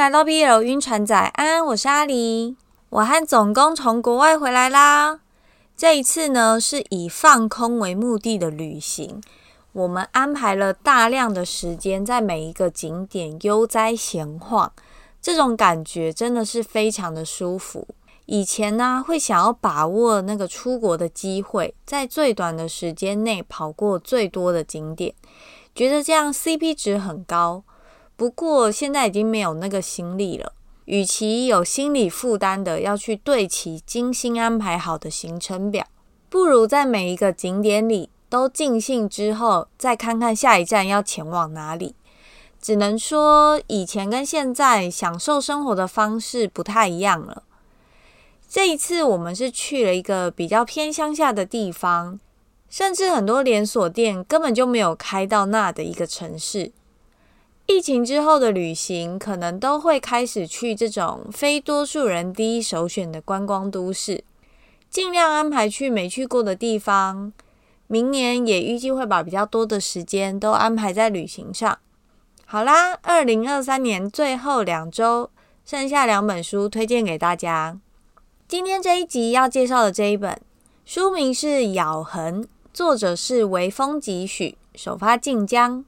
[0.00, 2.56] 来到 BL 晕船仔，安安，我是阿狸。
[2.88, 5.20] 我和总工从国外回来啦。
[5.76, 9.20] 这一次呢，是以放空为目的的旅行。
[9.72, 14.72] 我们安排了大量的时间在每一个景点悠哉闲晃，
[15.20, 17.86] 这种感觉真的是非常的舒服。
[18.24, 25.14] 以前呢，会想要把握那个出国的机会，在最短的时间内跑过最多的景点，
[25.74, 27.64] 觉得这样 CP 值很高。
[28.20, 30.52] 不过现在已经没有那个心力了。
[30.84, 35.86] 与其有心理负担的要去对齐精心安排好的行程表，
[36.28, 41.94] 不如在每一个景点里都尽兴之后，再看看下一站要前往哪里。
[42.60, 47.44] 只能说以前跟现在享受生活的方式不太一样了。
[48.46, 52.20] 这一次我们是去了一个比较偏乡下的地方，
[52.68, 56.72] 甚至很多连锁店根本就没有开到那的一个城市。
[57.70, 64.24] 疫情之后的旅行，可能都会开始去这种非多数人第一首选的观光都市，
[64.90, 67.32] 尽量安排去没去过的地方。
[67.86, 71.78] 明年也预计会把比较多的时间都安排在旅行上。
[72.44, 75.30] 好啦，二零二三年最后两周，
[75.64, 77.78] 剩下两本书推荐给大家。
[78.48, 80.40] 今天这一集要介绍的这一本，
[80.84, 82.42] 书名是《咬痕》，
[82.74, 85.84] 作者是微风几许，首发晋江。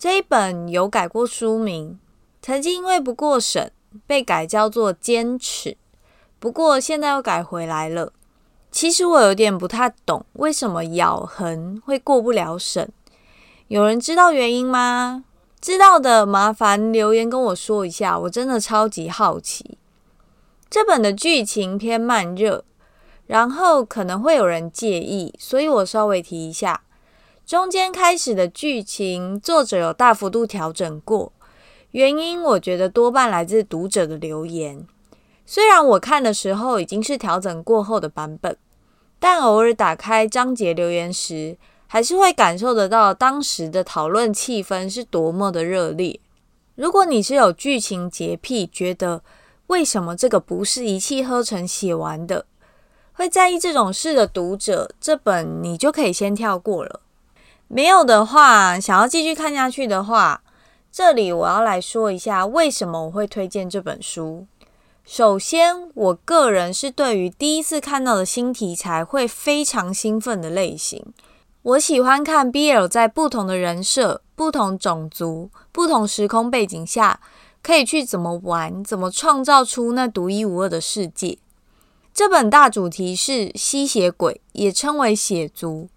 [0.00, 1.98] 这一本有改过书名，
[2.40, 3.70] 曾经因为不过审
[4.06, 5.72] 被改叫做《坚持》，
[6.38, 8.14] 不过现在又改回来了。
[8.70, 12.90] 其实我有点不太懂，为什么咬痕会过不了审？
[13.68, 15.24] 有人知道原因吗？
[15.60, 19.76] 知道的麻烦留言跟我说一下，我真的超级好奇。
[20.70, 22.64] 这本的剧情偏慢热，
[23.26, 26.84] 然后可能会有人介意，所以我稍微提一下。
[27.46, 31.32] 中间开始的剧情，作者有大幅度调整过，
[31.90, 34.86] 原因我觉得多半来自读者的留言。
[35.44, 38.56] 虽然我看的时候已经是调整过后的版本，
[39.18, 46.20] 但偶尔打开章节留言时，还是会感受得到当时的讨论气氛是多么的热烈。
[46.76, 49.24] 如果你是有剧情洁癖，觉得
[49.66, 52.46] 为什么这个不是一气呵成写完的，
[53.12, 57.00] 会在意这种事的读者，这本你就可以先跳过了。
[57.72, 60.42] 没有的话，想要继续看下去的话，
[60.90, 64.48] 这里我要来说一下为什么我会推荐这本书。
[65.04, 71.00] 首先，我个人是对于第一次看到的新题材会非常兴奋的类型。
[71.62, 77.20] 我喜欢看 BL 在不同的人设、不同种族、不同时空背景下，
[77.62, 81.38] 可以去怎么玩，怎么创造出那独一无二的世界。
[82.12, 85.88] 这本大主题是吸血鬼，也称为血族。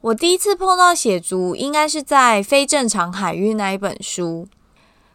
[0.00, 4.46] 我第一次碰到血族，应该是在《非正常海域》那一本书。《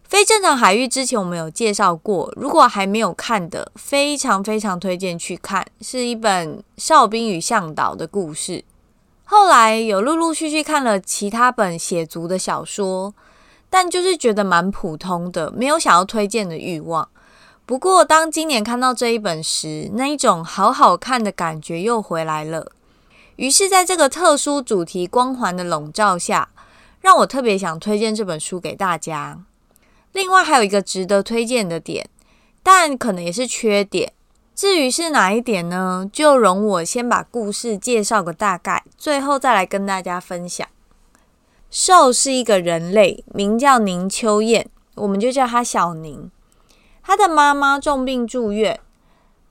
[0.03, 8.65] 非正常海域》之前我们有介绍过，如果还没有看的，非常非常推荐去看，是一本哨兵与向导的故事。
[9.23, 13.13] 后来有陆陆续续看了其他本血族的小说，
[13.69, 17.07] 但就是觉得蛮普通的，没有想要推荐的欲望。
[17.65, 22.73] 不过当今年看到这一本时，那一种好好看的感觉又回来了。
[23.37, 26.49] 于是，在这个特殊主题光环的笼罩下，
[27.01, 29.39] 让我特别想推荐这本书给大家。
[30.11, 32.07] 另外，还有一个值得推荐的点，
[32.61, 34.13] 但可能也是缺点。
[34.53, 36.07] 至于是哪一点呢？
[36.13, 40.67] 就容我先把故事介绍个大概，最后再来跟大家分享。
[41.71, 46.29] 受是一个人类，名叫宁秋燕，我们就叫她小宁。
[47.01, 48.79] 她的妈妈重病住院，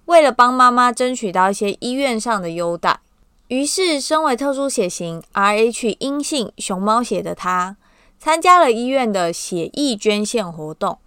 [0.05, 3.01] 为了帮妈妈争取到一些医院上的优待。
[3.49, 7.77] 于是，身为特殊血型 Rh 阴性熊猫血的他，
[8.19, 10.99] 参加了医院的血液捐献活动。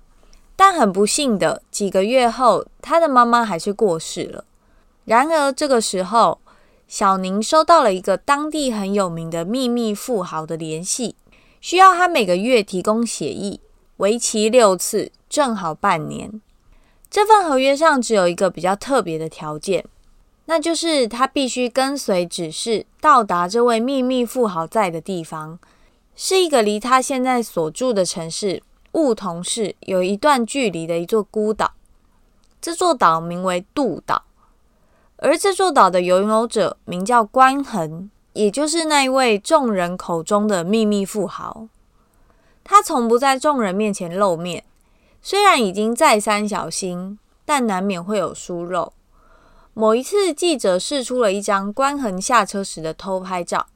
[0.55, 4.45] 但很不幸的，几个月后，他的妈妈还是过世了。
[5.05, 6.39] 然而，这个时候，
[6.87, 11.15] 小宁收到了一个当地很有名的秘密富豪的联系，
[11.59, 13.59] 需要他每个月提供血液，
[13.97, 16.39] 为期六次，正好半年。
[17.09, 19.83] 这份合约上只有一个比较特别的条件。
[20.45, 25.57] 那就是他必须跟随指示到达这位秘密富豪在的地方，
[26.15, 28.61] 是一个离他现在所住的城市
[28.91, 31.73] 雾童市有一段距离的一座孤岛。
[32.61, 34.23] 这座岛名为渡岛，
[35.17, 41.67] 而这座岛的拥有者名叫关恒，也就是那一位众人口中的秘密富豪。
[42.63, 44.63] 他从不在众人面前露面，
[45.21, 48.93] 虽然已经再三小心，但难免会有疏漏。
[49.77, 53.67] 某一次，记者试出了一张关恒下车时的偷拍照，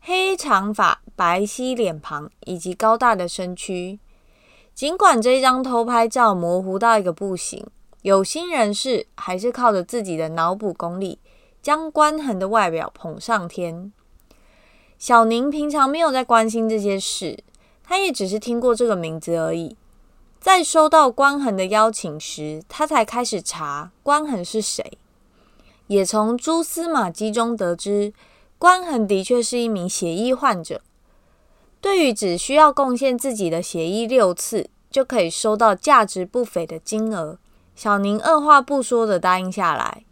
[0.00, 3.98] 黑长发、白皙脸庞以及高大的身躯。
[4.74, 7.66] 尽管这张偷拍照模糊到一个不行，
[8.02, 11.18] 有心人士还是靠着自己的脑补功力，
[11.62, 13.90] 将关恒的外表捧上天。
[14.98, 17.42] 小宁平常没有在关心这些事，
[17.82, 19.78] 他也只是听过这个名字而已。
[20.38, 24.98] 在收到关恒的邀请时，他才开始查关恒是谁，
[25.86, 28.12] 也从蛛丝马迹中得知，
[28.58, 30.80] 关恒的确是一名血液患者。
[31.80, 37.38] 对于只需要贡献自己的血液六次，就可以收到价值不菲的金额，
[37.74, 40.04] 小宁二话不说的答应下来。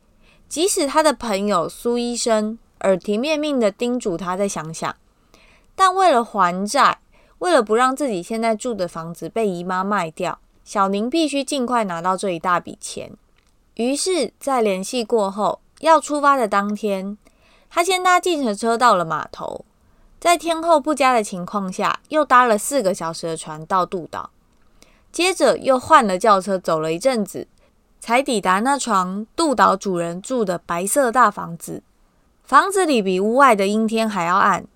[0.49, 4.95] 即使他的朋友苏医生耳提面命的叮嘱他再想想，
[5.75, 6.99] 但为了还债。
[7.39, 13.13] 为了不让自己现在住的房子被姨妈卖掉，小宁必须尽快拿到这一大笔钱。
[13.75, 17.17] 于是，在联系过后，要出发的当天，
[17.69, 19.65] 他先搭计程车到了码头，
[20.21, 24.31] 在天候不佳的情况下，又搭了四个小时的船到渡岛，
[25.13, 27.47] 接着又换了轿车走了一阵子，
[28.01, 31.83] 才抵达那幢渡岛主人住的白色大房子。
[32.43, 34.67] 房子里比屋外的阴天还要暗。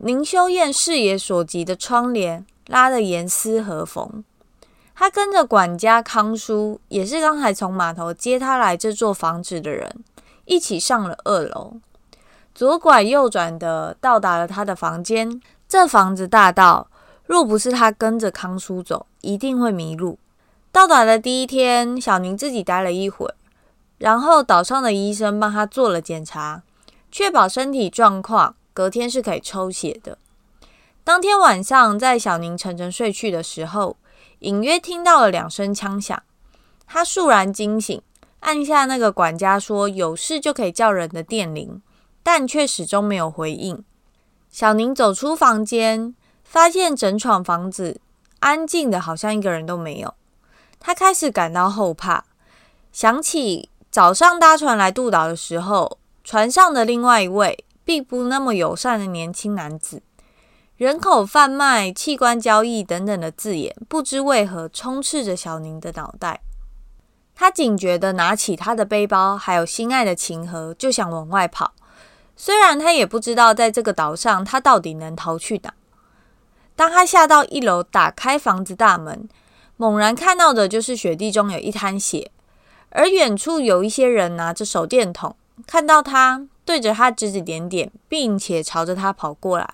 [0.00, 4.22] 宁修燕视野所及的窗帘拉得严丝合缝。
[4.94, 10.04] 他跟着管家康叔，也是刚才从码头接他来这座房子的人，
[10.48, 11.74] 一起上了二楼，
[12.54, 15.40] 左拐右转的到达了他的房间。
[15.68, 16.88] 这房子大到，
[17.26, 20.18] 若不是他跟着康叔走，一定会迷路。
[20.72, 23.34] 到达的第一天，小宁自己待了一会儿，
[23.98, 26.62] 然后岛上的医生帮他做了检查，
[27.12, 28.54] 确保身体状况。
[28.72, 30.16] 隔天是可以抽血的。
[31.04, 33.96] 当天晚上，在小宁沉沉睡去的时候，
[34.38, 36.22] 隐约听到了两声枪响。
[36.86, 38.00] 他肃然惊醒，
[38.40, 41.82] 按下那个管家说有事就可以叫人的电铃，
[42.22, 43.84] 但却始终没有回应。
[44.50, 46.14] 小宁走出房间，
[46.44, 48.00] 发现整幢房子
[48.40, 50.14] 安静的，好像一个人都没有。
[50.80, 52.24] 他开始感到后怕，
[52.92, 57.64] 想起早上搭船来渡岛的时候，船上的另外一位。
[57.88, 60.02] 并不那么友善的年轻男子，
[60.76, 66.42] 人口贩卖、器官交易等等的字眼，不知为何充斥着小宁的脑袋。
[67.40, 71.72] 他警觉地拿起他的背包，还有心爱的琴盒，就想往外跑。
[72.36, 75.72] 虽然他也不知道在这个岛上，他到底能逃去哪。
[76.74, 79.28] 当他下到一楼，打开房子大门，
[79.76, 82.32] 猛然看到的就是雪地中有一滩血，
[82.90, 86.48] 而远处有一些人拿着手电筒，看到他。
[86.64, 89.70] 对着他指指点点，并且朝着他跑过来。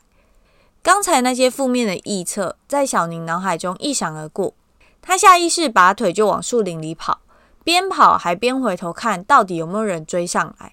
[0.82, 4.52] 刚才那些负面的臆测在小宁脑海中一闪而过，
[5.00, 7.18] 他下意识拔腿就往树林里跑，
[7.64, 10.70] 边跑还边回头看到底有没有人追上来。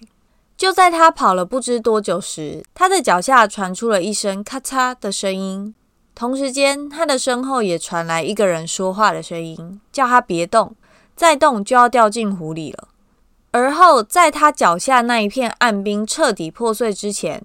[0.56, 5.74] 就在他跑了不知多久时，他的脚下传出了一声咔嚓的声音，
[6.14, 10.76] 同时间他的身后也传来一个人说话的声音，叫他别动，
[11.16, 12.88] 再动就要掉进湖里了。
[13.50, 17.42] 而后，在他脚下那一片暗冰彻底破碎之前，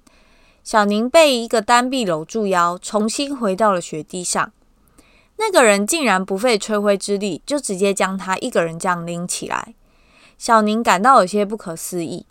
[0.63, 4.51] 小宁被一个单臂搂住腰，重新回到了雪地上。
[5.37, 9.75] 那个人竟然不费吹灰之力，就直接将他一个人这样拎起来。
[10.37, 12.25] 小宁感到有些不可思议。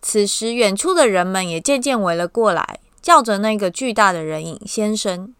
[0.00, 5.34] 此时，远处的人们也渐渐围了过来，叫着那个巨大的人影“先生”。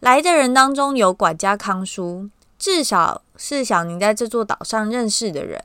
[0.00, 5.64] 来的人当中有管家康叔，至少是小宁在这座岛上认识的人。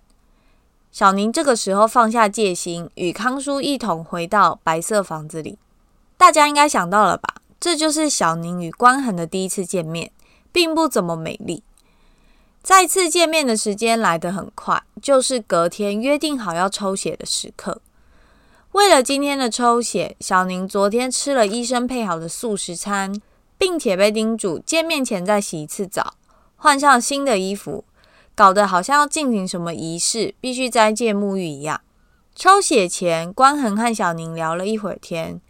[0.91, 5.59] 小宁这个时候放下戒心，与康叔一同回到白色房子里。
[6.17, 7.35] 大家应该想到了吧？
[7.59, 10.11] 这就是小宁与关恒的第一次见面，
[10.51, 11.63] 并不怎么美丽。
[12.61, 17.81] 再次见面的时间来得很快，就是隔天约定好要抽血的时刻。
[18.73, 23.19] 为了今天的抽血，小宁昨天吃了医生配好的素食餐，
[23.57, 26.13] 并且被叮嘱见面前再洗一次澡，
[26.55, 27.85] 换上新的衣服。
[28.35, 31.81] 搞得好像要进行什么仪式，必须斋戒沐浴一样。
[32.35, 35.41] 抽血前，关恒和小宁聊了一会儿天，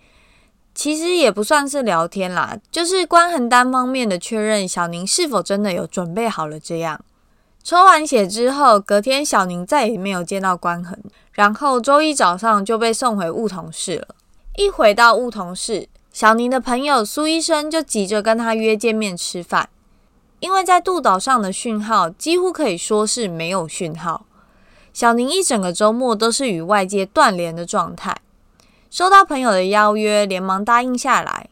[0.80, 7.02] 其实也不算是聊天啦，就是关恒单方面的确认小宁是否真的有准备好了这样。
[7.62, 10.98] 抽完血之后，隔天小宁再也没有见到关恒，
[11.34, 14.16] 然后周一早上就被送回雾童室了。
[14.56, 19.68] 一回到雾童室，小宁的朋友苏医生就急着跟他约见面吃饭。
[20.40, 24.26] 因为在渡岛上的讯号几乎可以说是没有讯号，
[24.94, 28.16] 小宁一整个周末都是与外界断联的状态。
[28.90, 31.50] 收到朋友的邀约，连忙答应下来。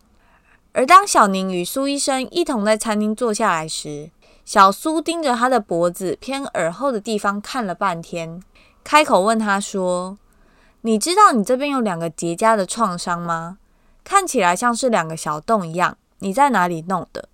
[0.74, 4.10] 而当小宁与苏医生一同在餐厅坐下来时，
[4.44, 8.42] 小苏盯着他的脖子偏耳后的地方看了半天，
[8.84, 10.18] 开口问他说
[10.82, 13.60] ：“你知道你这边有两个结痂的创伤吗？
[14.04, 17.30] 看起来像是两个小洞一样，你在哪里弄的？”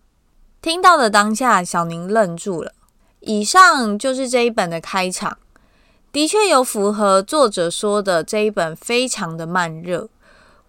[0.61, 2.73] 听到的当下，小宁愣住了。
[3.19, 5.37] 以上就是这一本的开场，
[6.13, 10.07] 的确有符合作者说的这一本非常的慢热。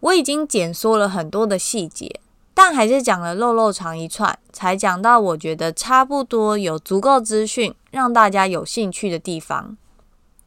[0.01, 2.19] 我已经减缩了很多的细节，
[2.55, 9.77] 但还是讲了漏漏长一串，才讲到我觉得差不多有足够资讯让大家有兴趣的地方。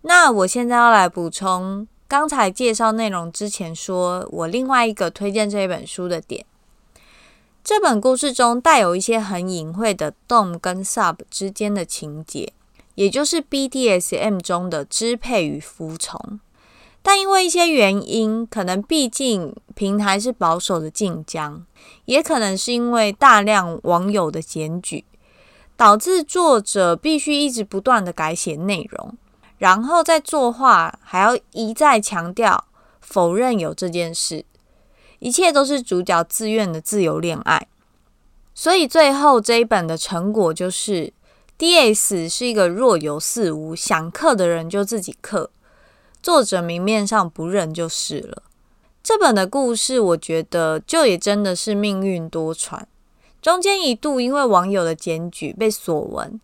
[0.01, 6.43] 那我现在要来补充刚才介绍内容之前说我另外一个推荐这一本书的点。
[7.63, 12.53] 这本故事中带有一些很隐晦的 Dom 跟 Sub 之间的情节，
[12.97, 16.39] 也就是 BDSM 中的支配与服从。
[17.03, 21.63] 但因为一些原因，可能毕竟平台是保守的晋江，
[22.05, 25.05] 也可能是因为大量网友的检举，
[25.75, 29.15] 导致作者必须一直不断的改写内容，
[29.59, 32.65] 然后再作画还要一再强调
[32.99, 34.43] 否认有这件事。
[35.19, 37.67] 一切都是主角自愿的自由恋爱，
[38.55, 41.13] 所以最后这一本的成果就是
[41.57, 45.49] ，DS 是一个若有似无，想刻的人就自己刻，
[46.21, 48.43] 作者明面上不认就是了。
[49.03, 52.81] 这本的故事，我觉得就也真的是命运多舛，
[53.41, 56.39] 中间一度因为网友的检举被锁文，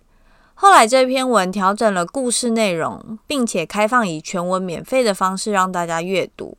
[0.56, 6.58] 后来这篇文调整了故事内容，并且开放以全文免费的方式让大家阅读。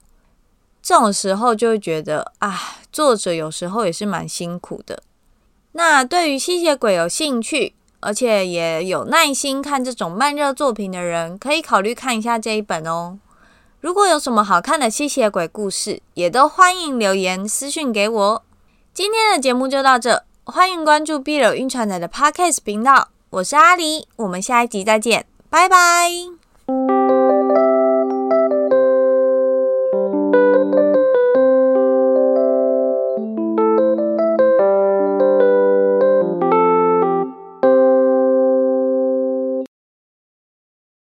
[0.82, 5.02] 这种时候就会觉得啊，作者有时候也是蛮辛苦的。
[5.72, 13.18] 那对于吸血鬼有兴趣，而且也有耐心看这种慢热作品的人，可以考虑看一下这一本哦。
[13.80, 18.42] 如果有什么好看的吸血鬼故事，也都欢迎留言私讯给我。
[18.92, 27.03] 今天的节目就到这，欢迎关注碧柳晕船仔的 Podcast 频道，我是阿狸，我们下一集再见，拜拜。